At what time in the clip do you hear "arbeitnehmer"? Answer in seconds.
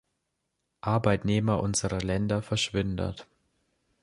0.81-1.61